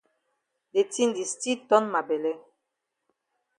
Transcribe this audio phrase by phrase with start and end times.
[0.73, 2.33] De tin di still ton ma bele.